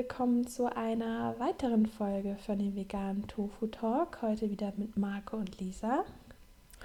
[0.00, 4.22] willkommen zu einer weiteren Folge von dem veganen Tofu Talk.
[4.22, 6.04] Heute wieder mit Marco und Lisa.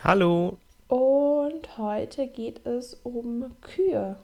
[0.03, 0.57] Hallo.
[0.89, 4.17] Und heute geht es um Kühe.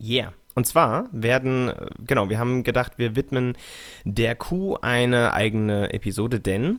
[0.00, 0.34] Yeah.
[0.54, 1.72] Und zwar werden,
[2.06, 3.58] genau, wir haben gedacht, wir widmen
[4.04, 6.78] der Kuh eine eigene Episode, denn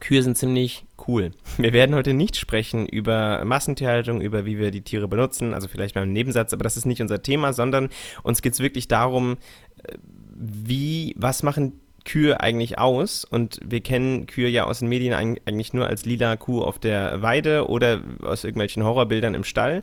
[0.00, 1.32] Kühe sind ziemlich cool.
[1.58, 5.94] Wir werden heute nicht sprechen über Massentierhaltung, über wie wir die Tiere benutzen, also vielleicht
[5.94, 7.88] mal im Nebensatz, aber das ist nicht unser Thema, sondern
[8.22, 9.36] uns geht es wirklich darum,
[9.84, 9.96] äh,
[10.34, 13.24] wie, was machen Kühe eigentlich aus?
[13.24, 17.22] Und wir kennen Kühe ja aus den Medien eigentlich nur als lila Kuh auf der
[17.22, 19.82] Weide oder aus irgendwelchen Horrorbildern im Stall.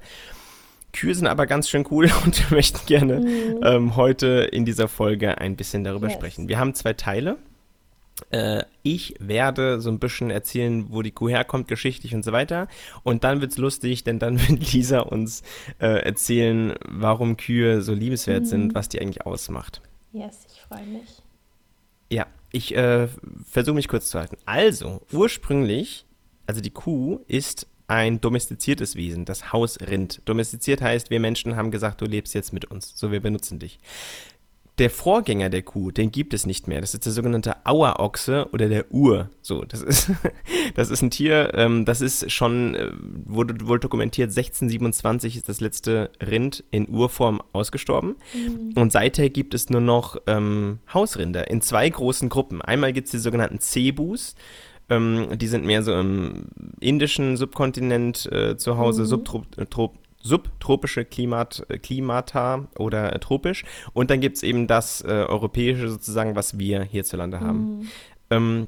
[0.92, 3.60] Kühe sind aber ganz schön cool und wir möchten gerne mhm.
[3.64, 6.16] ähm, heute in dieser Folge ein bisschen darüber yes.
[6.16, 6.50] sprechen.
[6.50, 7.38] Wir haben zwei Teile.
[8.32, 12.68] Äh, ich werde so ein bisschen erzählen, wo die Kuh herkommt, geschichtlich und so weiter.
[13.04, 15.44] Und dann wird es lustig, denn dann wird Lisa uns
[15.80, 18.48] äh, erzählen, warum Kühe so liebenswert mhm.
[18.48, 19.82] sind, was die eigentlich ausmacht.
[20.12, 21.22] Yes, ich freue mich.
[22.12, 23.08] Ja, ich äh,
[23.46, 24.38] versuche mich kurz zu halten.
[24.46, 26.06] Also, ursprünglich,
[26.48, 30.22] also die Kuh ist ein domestiziertes Wesen, das Hausrind.
[30.26, 33.80] Domestiziert heißt, wir Menschen haben gesagt, du lebst jetzt mit uns, so wir benutzen dich.
[34.80, 36.80] Der Vorgänger der Kuh, den gibt es nicht mehr.
[36.80, 39.30] Das ist der sogenannte Auerochse oder der Ur.
[39.42, 40.10] So, das ist,
[40.76, 42.90] das ist ein Tier, ähm, das ist schon, äh,
[43.26, 48.16] wurde wohl dokumentiert, 1627 ist das letzte Rind in Urform ausgestorben.
[48.34, 48.72] Mhm.
[48.76, 52.62] Und seither gibt es nur noch ähm, Hausrinder in zwei großen Gruppen.
[52.62, 54.36] Einmal gibt es die sogenannten Cebus.
[54.90, 56.46] Ähm, die sind mehr so im
[56.80, 59.08] indischen Subkontinent äh, zu Hause, mhm.
[59.08, 63.64] subtrop subtropische Klimat, äh, Klimata oder äh, tropisch.
[63.94, 67.80] Und dann gibt es eben das äh, europäische sozusagen, was wir hierzulande haben.
[67.80, 67.88] Mhm.
[68.30, 68.68] Ähm,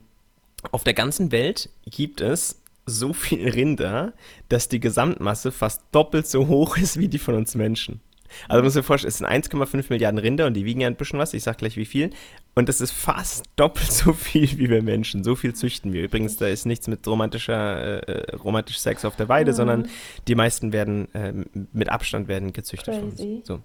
[0.71, 4.13] auf der ganzen Welt gibt es so viel Rinder,
[4.49, 8.01] dass die Gesamtmasse fast doppelt so hoch ist wie die von uns Menschen.
[8.47, 10.95] Also muss man sich vorstellen, es sind 1,5 Milliarden Rinder und die wiegen ja ein
[10.95, 12.11] bisschen was, ich sag gleich wie viel.
[12.53, 15.23] Und das ist fast doppelt so viel wie wir Menschen.
[15.23, 16.03] So viel züchten wir.
[16.03, 19.55] Übrigens, da ist nichts mit romantischer, äh, romantisch Sex auf der Weide, mhm.
[19.55, 19.89] sondern
[20.27, 21.33] die meisten werden äh,
[21.71, 23.17] mit Abstand werden gezüchtet Crazy.
[23.17, 23.47] von uns.
[23.47, 23.59] So.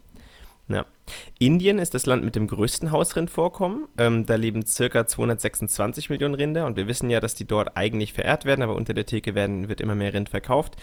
[0.68, 0.84] Ja.
[1.38, 3.86] Indien ist das Land mit dem größten Hausrindvorkommen.
[3.98, 8.12] Ähm, da leben circa 226 Millionen Rinder und wir wissen ja, dass die dort eigentlich
[8.12, 10.76] verehrt werden, aber unter der Theke werden, wird immer mehr Rind verkauft.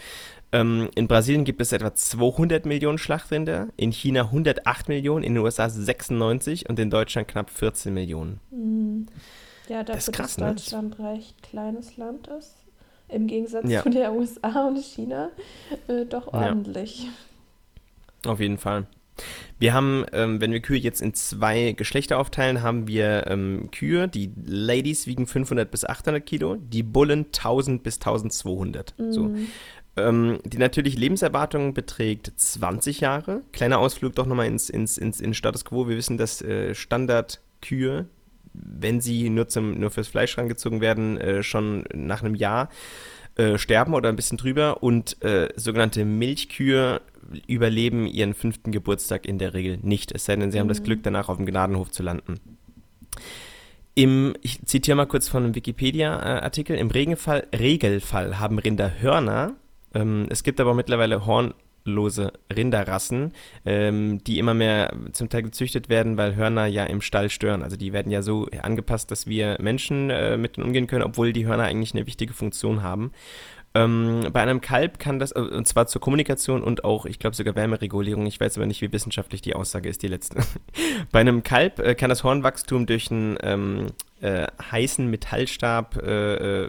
[0.52, 5.42] Ähm, in Brasilien gibt es etwa 200 Millionen Schlachtrinder, in China 108 Millionen, in den
[5.42, 8.40] USA 96 und in Deutschland knapp 14 Millionen.
[8.50, 9.06] Mhm.
[9.68, 11.12] Ja, dafür, das krass, dass Deutschland ne?
[11.12, 12.54] recht kleines Land ist,
[13.08, 13.82] im Gegensatz ja.
[13.82, 15.30] zu der USA und China,
[15.88, 17.04] äh, doch ordentlich.
[18.24, 18.30] Ja.
[18.30, 18.86] Auf jeden Fall.
[19.58, 24.08] Wir haben, ähm, wenn wir Kühe jetzt in zwei Geschlechter aufteilen, haben wir ähm, Kühe,
[24.08, 28.94] die Ladies wiegen 500 bis 800 Kilo, die Bullen 1000 bis 1200.
[28.98, 29.12] Mhm.
[29.12, 29.30] So.
[29.96, 33.42] Ähm, die natürliche Lebenserwartung beträgt 20 Jahre.
[33.52, 35.88] Kleiner Ausflug doch nochmal ins, ins, ins, ins Status Quo.
[35.88, 38.06] Wir wissen, dass äh, Standardkühe,
[38.52, 42.68] wenn sie nur, zum, nur fürs Fleisch rangezogen werden, äh, schon nach einem Jahr
[43.36, 44.82] äh, sterben oder ein bisschen drüber.
[44.82, 47.00] Und äh, sogenannte Milchkühe
[47.46, 50.60] überleben ihren fünften Geburtstag in der Regel nicht, es sei denn, sie mhm.
[50.60, 50.84] haben das mhm.
[50.84, 52.40] Glück, danach auf dem Gnadenhof zu landen.
[53.94, 59.54] Im, ich zitiere mal kurz von einem Wikipedia-Artikel, im Regenfall, Regelfall haben Rinder Hörner,
[59.94, 61.24] ähm, es gibt aber mittlerweile
[61.86, 63.32] hornlose Rinderrassen,
[63.64, 67.62] ähm, die immer mehr zum Teil gezüchtet werden, weil Hörner ja im Stall stören.
[67.62, 71.32] Also die werden ja so angepasst, dass wir Menschen äh, mit denen umgehen können, obwohl
[71.32, 73.12] die Hörner eigentlich eine wichtige Funktion haben.
[73.76, 77.34] Ähm, bei einem Kalb kann das, äh, und zwar zur Kommunikation und auch, ich glaube,
[77.34, 80.38] sogar Wärmeregulierung, ich weiß aber nicht, wie wissenschaftlich die Aussage ist, die letzte.
[81.12, 83.86] bei einem Kalb äh, kann das Hornwachstum durch einen ähm,
[84.24, 86.68] äh, heißen Metallstab äh, äh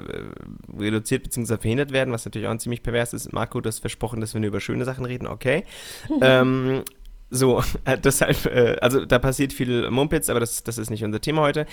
[0.77, 1.57] reduziert bzw.
[1.57, 3.31] verhindert werden, was natürlich auch ziemlich pervers ist.
[3.31, 5.63] Marco, du hast versprochen, dass wir nur über schöne Sachen reden, okay.
[6.21, 6.83] ähm,
[7.29, 11.21] so, äh, deshalb, äh, also da passiert viel Mumpitz, aber das, das ist nicht unser
[11.21, 11.65] Thema heute.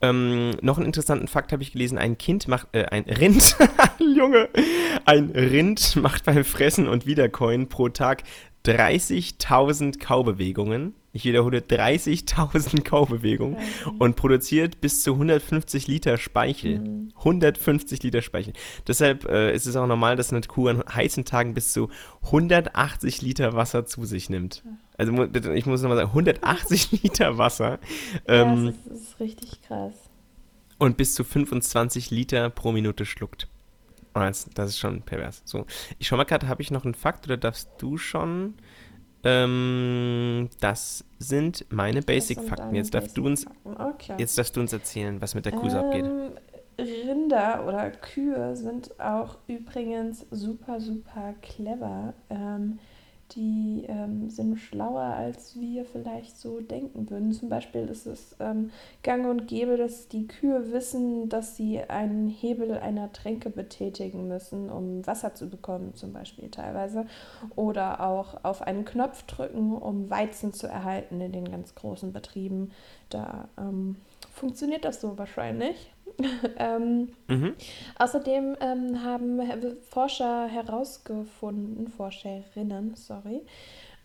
[0.00, 3.56] Ähm, noch einen interessanten Fakt habe ich gelesen: Ein Kind macht, äh, ein Rind,
[3.98, 4.48] Junge,
[5.06, 8.22] ein Rind macht beim Fressen und Wiedercoin pro Tag
[8.64, 10.94] 30.000 Kaubewegungen.
[11.12, 13.56] Ich wiederhole 30.000 Kaubewegungen
[13.98, 16.78] und produziert bis zu 150 Liter Speichel.
[16.78, 17.12] Mhm.
[17.16, 18.52] 150 Liter Speichel.
[18.86, 21.88] Deshalb äh, ist es auch normal, dass eine Kuh an heißen Tagen bis zu
[22.26, 24.62] 180 Liter Wasser zu sich nimmt.
[24.96, 25.12] Also
[25.52, 27.80] ich muss nochmal sagen, 180 Liter Wasser.
[28.28, 29.94] Ähm, ja, das ist, richtig krass.
[30.78, 33.48] Und bis zu 25 Liter pro Minute schluckt.
[34.14, 35.42] Das, das ist schon pervers.
[35.44, 35.66] So,
[35.98, 38.54] ich schau mal gerade, habe ich noch einen Fakt oder darfst du schon?
[39.22, 42.74] Ähm, das sind meine Basic-Fakten.
[42.74, 44.14] Jetzt, darfst du uns, okay.
[44.18, 46.04] jetzt darfst du uns erzählen, was mit der Kuh ähm, abgeht.
[46.78, 52.14] Rinder oder Kühe sind auch übrigens super, super clever.
[52.30, 52.78] Ähm,
[53.34, 57.32] die ähm, sind schlauer, als wir vielleicht so denken würden.
[57.32, 58.70] Zum Beispiel ist es ähm,
[59.02, 64.70] gang und gäbe, dass die Kühe wissen, dass sie einen Hebel einer Tränke betätigen müssen,
[64.70, 67.06] um Wasser zu bekommen, zum Beispiel teilweise.
[67.56, 72.72] Oder auch auf einen Knopf drücken, um Weizen zu erhalten in den ganz großen Betrieben.
[73.08, 73.96] Da ähm,
[74.32, 75.92] funktioniert das so wahrscheinlich.
[76.58, 77.54] Ähm, mhm.
[77.98, 79.40] Außerdem ähm, haben
[79.88, 83.42] Forscher herausgefunden, Forscherinnen, sorry,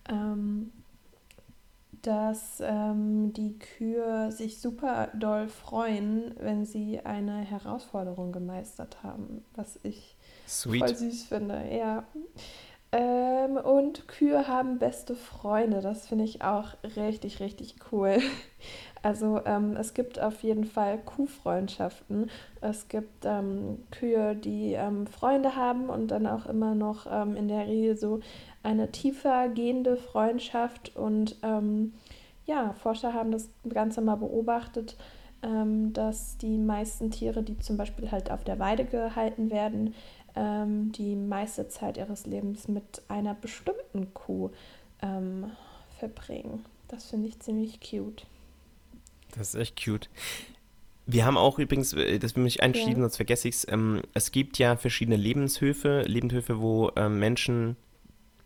[0.09, 0.71] ähm,
[2.01, 9.79] dass ähm, die Kühe sich super doll freuen, wenn sie eine Herausforderung gemeistert haben, was
[9.83, 10.15] ich
[10.47, 10.81] Sweet.
[10.81, 11.63] voll süß finde.
[11.71, 12.03] Ja.
[12.91, 15.81] Ähm, und Kühe haben beste Freunde.
[15.81, 18.19] Das finde ich auch richtig, richtig cool.
[19.05, 22.31] Also ähm, es gibt auf jeden Fall Kuhfreundschaften.
[22.59, 27.47] Es gibt ähm, Kühe, die ähm, Freunde haben und dann auch immer noch ähm, in
[27.47, 28.21] der Regel so
[28.63, 30.95] eine tiefer gehende Freundschaft.
[30.95, 31.93] Und ähm,
[32.47, 34.97] ja, Forscher haben das Ganze mal beobachtet,
[35.41, 39.93] dass die meisten Tiere, die zum Beispiel halt auf der Weide gehalten werden,
[40.35, 44.49] die meiste Zeit ihres Lebens mit einer bestimmten Kuh
[45.99, 46.65] verbringen.
[46.87, 48.25] Das finde ich ziemlich cute.
[49.37, 50.09] Das ist echt cute.
[51.07, 53.01] Wir haben auch übrigens, äh, das will mich einschieben, ja.
[53.01, 57.75] sonst vergesse ich es, ähm, es gibt ja verschiedene Lebenshöfe, Lebenshöfe, wo ähm, Menschen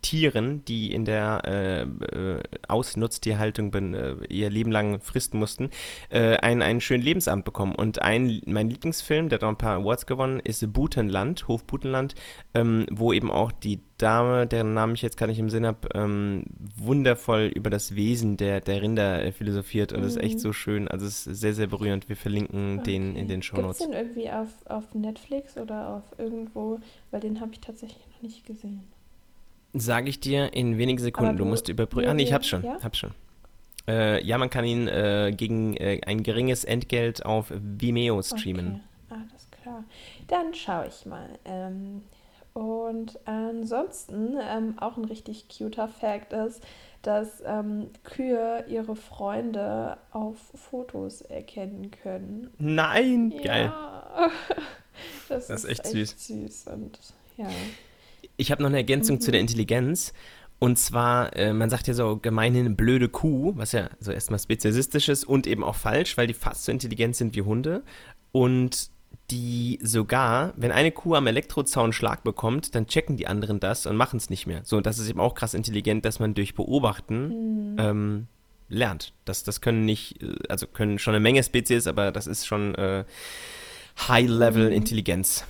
[0.02, 5.70] Tieren, die in der äh, äh, Ausnutztierhaltung äh, ihr Leben lang fristen mussten,
[6.08, 7.74] äh, einen, einen schönen Lebensamt bekommen.
[7.74, 12.14] Und ein, mein Lieblingsfilm, der hat auch ein paar Awards gewonnen, ist Butenland, Hof Butenland,
[12.54, 15.88] ähm, wo eben auch die Dame, deren Namen ich jetzt gar nicht im Sinn habe,
[15.94, 16.44] ähm,
[16.76, 19.92] wundervoll über das Wesen der, der Rinder äh, philosophiert.
[19.92, 20.06] Und mhm.
[20.06, 20.40] ist echt mhm.
[20.40, 20.88] so schön.
[20.88, 22.08] Also es ist sehr, sehr berührend.
[22.08, 22.92] Wir verlinken okay.
[22.92, 23.78] den in den Shownotes.
[23.78, 26.80] Gibt es den irgendwie auf, auf Netflix oder auf irgendwo?
[27.10, 28.84] Weil den habe ich tatsächlich noch nicht gesehen.
[29.72, 31.36] Sage ich dir in wenigen Sekunden.
[31.36, 32.10] Du, du, musst überprüfen.
[32.10, 32.64] Ah, nee, ich hab's schon.
[32.64, 32.78] Ja?
[32.82, 33.12] Hab's schon.
[33.86, 38.82] Äh, ja, man kann ihn äh, gegen äh, ein geringes Entgelt auf Vimeo streamen.
[39.08, 39.20] Okay.
[39.20, 39.84] Alles klar.
[40.28, 41.28] Dann schaue ich mal.
[41.44, 42.02] Ähm,
[42.52, 46.62] und ansonsten ähm, auch ein richtig cuter Fact ist,
[47.02, 52.50] dass ähm, Kühe ihre Freunde auf Fotos erkennen können.
[52.58, 53.42] Nein, ja.
[53.42, 53.72] geil.
[55.28, 56.26] das, das, ist echt, echt süß.
[56.26, 56.98] süß und
[57.36, 57.46] ja.
[58.40, 59.20] Ich habe noch eine Ergänzung mhm.
[59.20, 60.12] zu der Intelligenz.
[60.58, 65.08] Und zwar, äh, man sagt ja so gemeinhin blöde Kuh, was ja so erstmal speziesistisch
[65.08, 67.82] ist und eben auch falsch, weil die fast so intelligent sind wie Hunde.
[68.32, 68.90] Und
[69.30, 73.96] die sogar, wenn eine Kuh am Elektrozaun Schlag bekommt, dann checken die anderen das und
[73.96, 74.60] machen es nicht mehr.
[74.64, 77.76] So, und das ist eben auch krass intelligent, dass man durch Beobachten mhm.
[77.78, 78.26] ähm,
[78.68, 79.12] lernt.
[79.24, 82.74] Das, das können nicht, äh, also können schon eine Menge Spezies, aber das ist schon
[82.74, 83.04] äh,
[84.08, 85.44] High-Level-Intelligenz.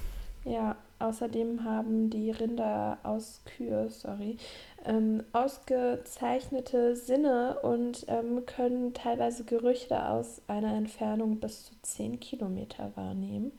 [0.44, 0.52] Mhm.
[0.52, 4.37] Ja, Außerdem haben die Rinder aus Kühe, sorry,
[4.85, 12.93] ähm, ausgezeichnete Sinne und ähm, können teilweise Gerüche aus einer Entfernung bis zu 10 Kilometer
[12.97, 13.52] wahrnehmen.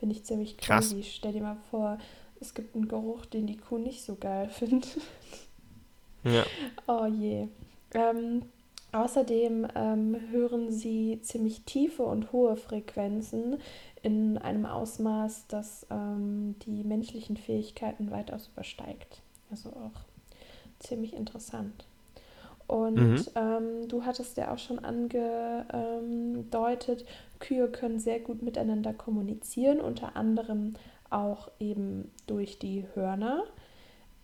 [0.00, 0.96] Finde ich ziemlich crazy.
[0.96, 1.06] Krass.
[1.14, 1.98] Stell dir mal vor,
[2.40, 4.98] es gibt einen Geruch, den die Kuh nicht so geil findet.
[6.24, 6.44] Ja.
[6.88, 7.46] Oh je.
[7.94, 8.42] Ähm,
[8.92, 13.58] außerdem ähm, hören sie ziemlich tiefe und hohe Frequenzen
[14.02, 19.22] in einem Ausmaß, das ähm, die menschlichen Fähigkeiten weitaus übersteigt.
[19.50, 20.00] Also auch
[20.78, 21.84] ziemlich interessant.
[22.66, 23.24] Und mhm.
[23.34, 25.74] ähm, du hattest ja auch schon angedeutet,
[27.40, 30.74] Kühe können sehr gut miteinander kommunizieren, unter anderem
[31.10, 33.42] auch eben durch die Hörner.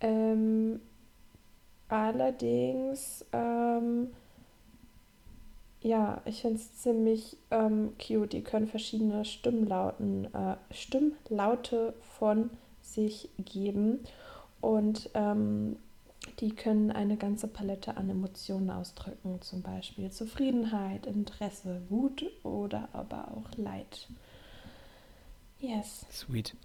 [0.00, 0.80] Ähm,
[1.88, 4.10] allerdings ähm,
[5.86, 8.32] ja, ich finde es ziemlich ähm, cute.
[8.32, 12.50] Die können verschiedene Stimmlauten, äh, Stimmlaute von
[12.82, 14.00] sich geben
[14.60, 15.76] und ähm,
[16.40, 23.28] die können eine ganze Palette an Emotionen ausdrücken, zum Beispiel Zufriedenheit, Interesse, Wut oder aber
[23.30, 24.08] auch Leid.
[25.60, 26.04] Yes.
[26.10, 26.56] Sweet.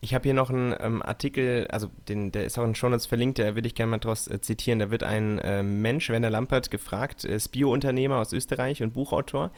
[0.00, 3.38] Ich habe hier noch einen ähm, Artikel, also den, der ist auch in Shownotes verlinkt,
[3.38, 4.78] da würde ich gerne mal draus äh, zitieren.
[4.78, 9.50] Da wird ein äh, Mensch, Werner Lampert, gefragt, ist Bio-Unternehmer aus Österreich und Buchautor.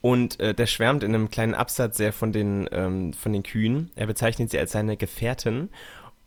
[0.00, 3.90] Und äh, der schwärmt in einem kleinen Absatz sehr von den, ähm, von den Kühen.
[3.96, 5.70] Er bezeichnet sie als seine Gefährten.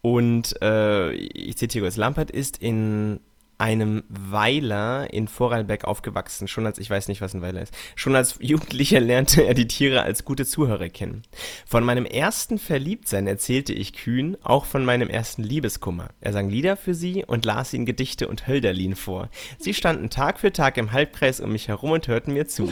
[0.02, 3.20] Und äh, ich zitiere kurz, Lampert ist in
[3.62, 8.16] einem Weiler in Vorarlberg aufgewachsen, schon als, ich weiß nicht, was ein Weiler ist, schon
[8.16, 11.22] als Jugendlicher lernte er die Tiere als gute Zuhörer kennen.
[11.68, 16.10] Von meinem ersten Verliebtsein erzählte ich kühn, auch von meinem ersten Liebeskummer.
[16.22, 19.30] Er sang Lieder für sie und las ihnen Gedichte und Hölderlin vor.
[19.60, 22.68] Sie standen Tag für Tag im Halbkreis um mich herum und hörten mir zu.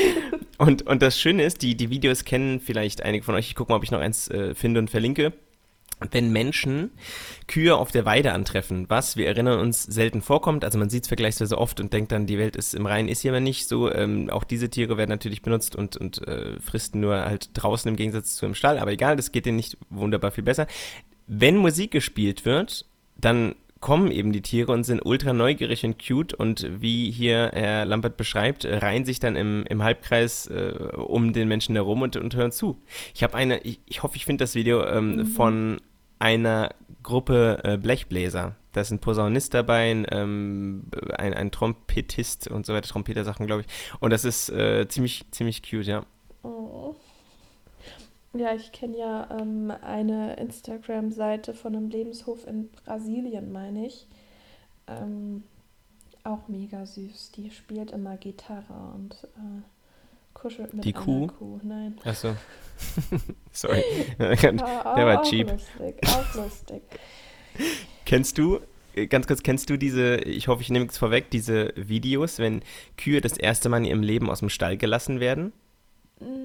[0.58, 3.70] und, und das Schöne ist, die, die Videos kennen vielleicht einige von euch, ich gucke
[3.70, 5.32] mal, ob ich noch eins äh, finde und verlinke
[6.10, 6.90] wenn Menschen
[7.46, 10.64] Kühe auf der Weide antreffen, was wir erinnern uns selten vorkommt.
[10.64, 13.20] Also man sieht es vergleichsweise oft und denkt dann, die Welt ist im Rhein, ist
[13.20, 13.92] hier aber nicht so.
[13.92, 17.96] Ähm, auch diese Tiere werden natürlich benutzt und, und äh, fristen nur halt draußen im
[17.96, 18.78] Gegensatz zu im Stall.
[18.78, 20.66] Aber egal, das geht denen nicht wunderbar viel besser.
[21.26, 22.86] Wenn Musik gespielt wird,
[23.16, 27.84] dann kommen eben die Tiere und sind ultra neugierig und cute und wie hier Herr
[27.84, 32.34] Lambert beschreibt, reihen sich dann im, im Halbkreis äh, um den Menschen herum und, und
[32.34, 32.78] hören zu.
[33.14, 35.26] Ich habe eine, ich, ich, hoffe, ich finde das Video ähm, mhm.
[35.26, 35.80] von
[36.18, 38.56] einer Gruppe äh, Blechbläser.
[38.72, 40.84] Da ist ein Posaunist dabei, ein, ähm,
[41.18, 43.98] ein, ein, Trompetist und so weiter, Trompeter-Sachen, glaube ich.
[44.00, 46.06] Und das ist äh, ziemlich, ziemlich cute, ja.
[46.42, 46.96] Oh.
[48.36, 54.08] Ja, ich kenne ja ähm, eine Instagram-Seite von einem Lebenshof in Brasilien, meine ich.
[54.88, 55.44] Ähm,
[56.24, 57.32] auch mega süß.
[57.32, 59.62] Die spielt immer Gitarre und äh,
[60.32, 61.28] kuschelt mit die Kuh?
[61.28, 61.60] Kuh.
[61.62, 61.96] Nein.
[62.04, 62.34] Achso.
[63.52, 63.84] Sorry.
[64.18, 65.48] Der war cheap.
[65.48, 66.08] Auch lustig.
[66.08, 66.82] Auch lustig.
[68.04, 68.58] Kennst du,
[68.94, 72.62] äh, ganz kurz, kennst du diese, ich hoffe, ich nehme es vorweg, diese Videos, wenn
[72.96, 75.52] Kühe das erste Mal in ihrem Leben aus dem Stall gelassen werden?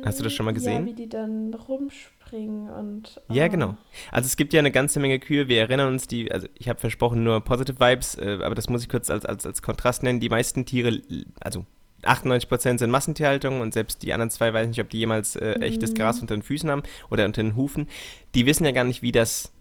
[0.05, 0.81] Hast du das schon mal gesehen?
[0.81, 3.21] Ja, wie die dann rumspringen und.
[3.29, 3.33] Oh.
[3.33, 3.75] Ja, genau.
[4.11, 5.47] Also es gibt ja eine ganze Menge Kühe.
[5.47, 8.83] Wir erinnern uns, die, also ich habe versprochen nur Positive Vibes, äh, aber das muss
[8.83, 10.19] ich kurz als, als, als Kontrast nennen.
[10.19, 11.01] Die meisten Tiere,
[11.41, 11.65] also
[12.03, 15.91] 98% sind Massentierhaltung und selbst die anderen zwei, weiß nicht, ob die jemals äh, echtes
[15.91, 15.95] mhm.
[15.95, 17.87] Gras unter den Füßen haben oder unter den Hufen.
[18.35, 19.51] Die wissen ja gar nicht, wie das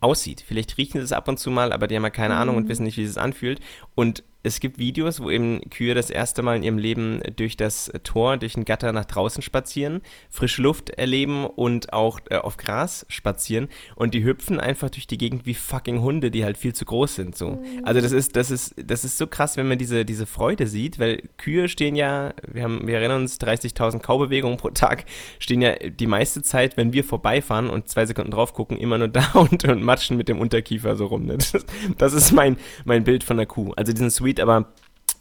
[0.00, 0.44] aussieht.
[0.46, 2.40] Vielleicht riechen sie es ab und zu mal, aber die haben ja keine mhm.
[2.40, 3.60] Ahnung und wissen nicht, wie es anfühlt.
[3.94, 7.92] Und es gibt Videos, wo eben Kühe das erste Mal in ihrem Leben durch das
[8.02, 13.06] Tor, durch ein Gatter nach draußen spazieren, frische Luft erleben und auch äh, auf Gras
[13.08, 16.84] spazieren und die hüpfen einfach durch die Gegend wie fucking Hunde, die halt viel zu
[16.84, 17.36] groß sind.
[17.36, 17.50] So.
[17.50, 17.84] Mhm.
[17.84, 20.98] Also das ist, das ist, das ist so krass, wenn man diese, diese Freude sieht,
[20.98, 25.04] weil Kühe stehen ja, wir haben, wir erinnern uns, 30.000 Kaubewegungen pro Tag,
[25.38, 29.08] stehen ja die meiste Zeit, wenn wir vorbeifahren und zwei Sekunden drauf gucken, immer nur
[29.08, 31.26] da und, und matschen mit dem Unterkiefer so rum.
[31.26, 31.38] Ne?
[31.38, 31.64] Das,
[31.98, 33.72] das ist mein, mein Bild von der Kuh.
[33.76, 34.66] Also diesen Sweet Street, aber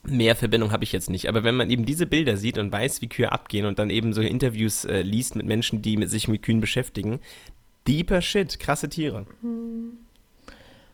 [0.03, 1.27] mehr Verbindung habe ich jetzt nicht.
[1.27, 4.13] Aber wenn man eben diese Bilder sieht und weiß, wie Kühe abgehen und dann eben
[4.13, 7.20] so Interviews äh, liest mit Menschen, die mit sich mit Kühen beschäftigen,
[7.88, 9.25] deeper Shit, krasse Tiere.
[9.41, 9.98] Hm.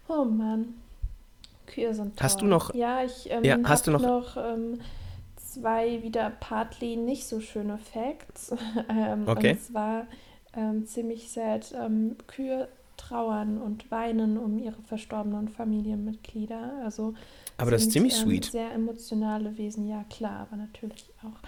[0.07, 0.73] Oh Mann.
[1.67, 2.23] Kühe sind toll.
[2.23, 2.73] Hast du noch?
[2.73, 4.79] Ja, ich ähm, ja, hast du noch, noch ähm,
[5.35, 8.53] zwei wieder partly nicht so schöne Facts.
[8.89, 9.51] ähm, okay.
[9.51, 10.07] Und zwar
[10.55, 11.73] ähm, ziemlich sad.
[11.77, 16.81] Ähm, Kühe trauern und weinen um ihre verstorbenen Familienmitglieder.
[16.83, 17.13] Also
[17.57, 18.45] aber das ist ziemlich ähm, sweet.
[18.45, 21.39] Sehr emotionale Wesen, ja klar, aber natürlich auch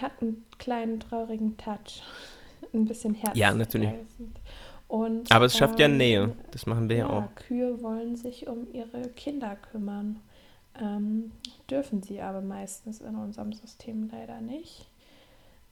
[0.00, 2.02] hat einen kleinen traurigen Touch,
[2.74, 3.40] ein bisschen herzlich.
[3.40, 3.90] Ja, natürlich.
[4.88, 7.34] Und, aber es schafft ähm, ja Nähe, das machen wir ja, ja auch.
[7.34, 10.20] Kühe wollen sich um ihre Kinder kümmern,
[10.80, 11.32] ähm,
[11.70, 14.88] dürfen sie aber meistens in unserem System leider nicht.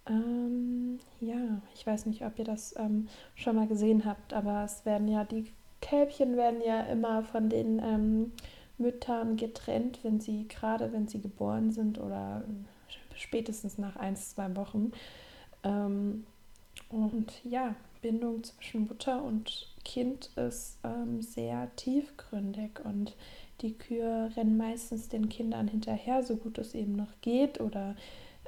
[0.06, 4.84] Ähm, ja, ich weiß nicht, ob ihr das ähm, schon mal gesehen habt, aber es
[4.84, 5.44] werden ja, die
[5.80, 8.32] Kälbchen werden ja immer von den ähm,
[8.78, 12.42] Müttern getrennt, wenn sie, gerade wenn sie geboren sind oder
[13.14, 14.92] spätestens nach ein, zwei Wochen.
[15.62, 16.24] Ähm,
[16.88, 23.14] und ja, Bindung zwischen Mutter und Kind ist ähm, sehr tiefgründig und
[23.60, 27.94] die Kühe rennen meistens den Kindern hinterher, so gut es eben noch geht, oder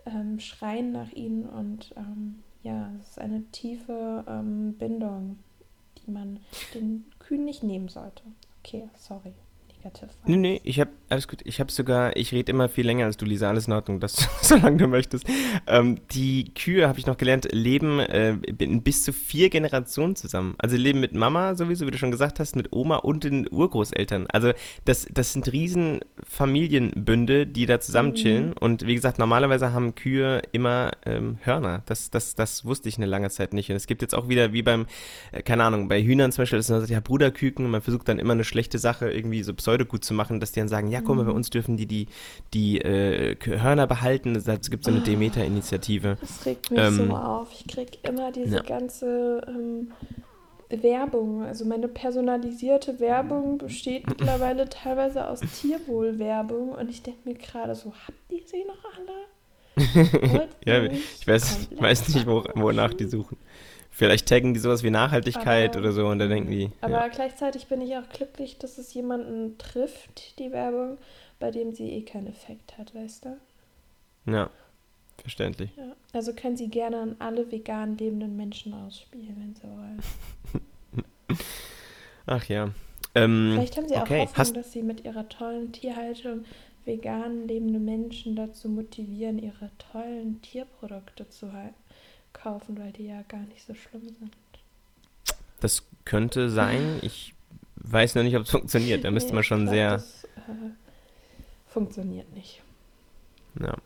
[0.07, 1.49] ähm, schreien nach ihnen.
[1.49, 5.39] Und ähm, ja, es ist eine tiefe ähm, Bindung,
[5.99, 6.41] die man
[6.75, 8.25] den Kühen nicht nehmen sollte.
[8.61, 9.33] Okay, sorry
[9.85, 13.05] negative Nee, nee, ich habe, alles gut, ich habe sogar, ich rede immer viel länger
[13.05, 15.27] als du, Lisa, alles in Ordnung, das, solange du möchtest.
[15.67, 18.37] Ähm, die Kühe, habe ich noch gelernt, leben äh,
[18.83, 20.55] bis zu vier Generationen zusammen.
[20.59, 24.27] Also leben mit Mama sowieso, wie du schon gesagt hast, mit Oma und den Urgroßeltern.
[24.29, 24.53] Also
[24.85, 28.49] das, das sind riesen Familienbünde, die da zusammen chillen.
[28.49, 28.55] Mhm.
[28.61, 31.83] Und wie gesagt, normalerweise haben Kühe immer ähm, Hörner.
[31.87, 33.71] Das, das, das wusste ich eine lange Zeit nicht.
[33.71, 34.87] Und es gibt jetzt auch wieder, wie beim,
[35.33, 38.33] äh, keine Ahnung, bei Hühnern zum Beispiel, das ist ja Bruderküken, man versucht dann immer
[38.33, 41.17] eine schlechte Sache irgendwie so pseudo gut zu machen, dass die dann sagen, ja, guck
[41.17, 41.37] mal, bei mhm.
[41.37, 42.07] uns dürfen die die,
[42.53, 44.37] die äh, Hörner behalten.
[44.37, 45.05] Es gibt so eine ah.
[45.05, 46.17] Demeter-Initiative.
[46.21, 47.49] Das regt mich ähm, so auf.
[47.53, 48.63] Ich kriege immer diese ja.
[48.63, 49.93] ganze ähm,
[50.71, 51.43] Werbung.
[51.43, 57.93] Also meine personalisierte Werbung besteht mittlerweile teilweise aus Tierwohlwerbung und ich denke mir gerade so,
[58.07, 59.25] habt ihr sie noch alle?
[60.65, 63.37] ja, ich weiß, weiß nicht, wo, wonach die suchen.
[63.97, 66.69] Vielleicht taggen die sowas wie Nachhaltigkeit aber, oder so und dann denken die.
[66.81, 67.07] Aber ja.
[67.07, 70.99] gleichzeitig bin ich auch glücklich, dass es jemanden trifft, die Werbung,
[71.39, 73.37] bei dem sie eh keinen Effekt hat, weißt du?
[74.27, 74.51] Ja,
[75.19, 75.71] verständlich.
[75.77, 75.95] Ja.
[76.13, 81.39] Also können sie gerne an alle vegan lebenden Menschen ausspielen, wenn sie wollen.
[82.27, 82.71] Ach ja.
[83.15, 84.23] Ähm, Vielleicht haben sie okay.
[84.23, 86.45] auch Hoffnung, Hast dass sie mit ihrer tollen Tierhaltung
[86.85, 91.84] vegan lebende Menschen dazu motivieren, ihre tollen Tierprodukte zu halten
[92.45, 94.37] kaufen, weil die ja gar nicht so schlimm sind.
[95.61, 96.99] das könnte sein.
[97.03, 97.35] Ich
[97.77, 99.05] weiß noch nicht, ob es funktioniert.
[99.05, 99.91] Da müsste Nee, man schon glaub, sehr.
[99.93, 100.71] Das äh,
[101.67, 102.63] funktioniert nicht.
[103.61, 103.77] Ja,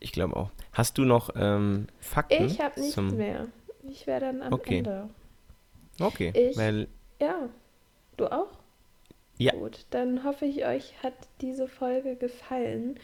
[0.00, 0.50] ich glaube auch.
[0.72, 2.46] Hast du noch ähm, Fakten?
[2.46, 3.16] Ich habe nichts zum...
[3.16, 3.48] mehr.
[3.88, 4.78] Ich wäre dann am Okay.
[4.78, 5.08] Ende.
[6.00, 6.88] Okay, Ich- weil
[7.20, 7.48] Ja.
[8.16, 8.48] Du auch?
[9.38, 9.52] Ja.
[9.52, 12.98] Gut, dann hoffe ich, euch hat diese Folge gefallen.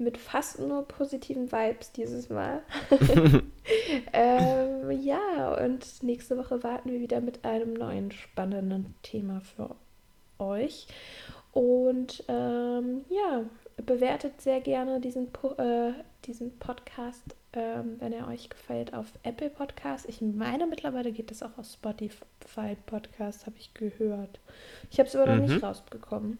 [0.00, 2.62] Mit fast nur positiven Vibes dieses Mal.
[4.14, 9.76] ähm, ja, und nächste Woche warten wir wieder mit einem neuen spannenden Thema für
[10.42, 10.86] euch.
[11.52, 13.42] Und ähm, ja,
[13.84, 15.92] bewertet sehr gerne diesen, Po- äh,
[16.24, 20.08] diesen Podcast, ähm, wenn er euch gefällt, auf Apple Podcast.
[20.08, 24.40] Ich meine, mittlerweile geht das auch auf Spotify Podcast, habe ich gehört.
[24.90, 25.52] Ich habe es aber noch Mhm.
[25.54, 26.38] nicht rausbekommen,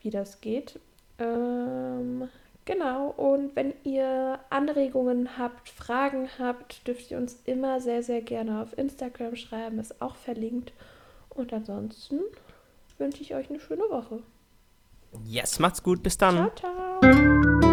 [0.00, 0.78] wie das geht.
[1.18, 2.28] Ähm,
[2.64, 8.62] genau, und wenn ihr Anregungen habt, Fragen habt, dürft ihr uns immer sehr, sehr gerne
[8.62, 10.72] auf Instagram schreiben, ist auch verlinkt.
[11.30, 12.20] Und ansonsten
[12.98, 14.22] wünsche ich euch eine schöne Woche.
[15.24, 16.50] yes, macht's gut, bis dann.
[16.56, 17.71] Ciao, ciao.